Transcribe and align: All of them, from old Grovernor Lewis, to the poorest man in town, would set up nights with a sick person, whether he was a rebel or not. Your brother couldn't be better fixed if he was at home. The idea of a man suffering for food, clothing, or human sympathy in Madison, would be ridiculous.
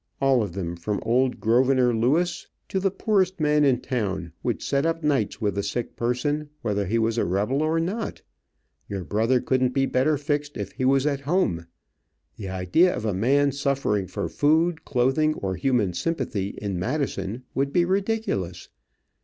All 0.19 0.41
of 0.41 0.53
them, 0.53 0.75
from 0.77 0.99
old 1.03 1.39
Grovernor 1.39 1.93
Lewis, 1.93 2.47
to 2.69 2.79
the 2.79 2.89
poorest 2.89 3.39
man 3.39 3.63
in 3.63 3.81
town, 3.81 4.31
would 4.41 4.59
set 4.63 4.83
up 4.83 5.03
nights 5.03 5.39
with 5.39 5.55
a 5.59 5.61
sick 5.61 5.95
person, 5.95 6.49
whether 6.63 6.87
he 6.87 6.97
was 6.97 7.19
a 7.19 7.23
rebel 7.23 7.61
or 7.61 7.79
not. 7.79 8.23
Your 8.89 9.03
brother 9.03 9.39
couldn't 9.39 9.75
be 9.75 9.85
better 9.85 10.17
fixed 10.17 10.57
if 10.57 10.71
he 10.71 10.85
was 10.85 11.05
at 11.05 11.19
home. 11.19 11.67
The 12.37 12.49
idea 12.49 12.95
of 12.95 13.05
a 13.05 13.13
man 13.13 13.51
suffering 13.51 14.07
for 14.07 14.27
food, 14.27 14.85
clothing, 14.85 15.35
or 15.35 15.55
human 15.55 15.93
sympathy 15.93 16.57
in 16.59 16.79
Madison, 16.79 17.43
would 17.53 17.71
be 17.71 17.85
ridiculous. 17.85 18.69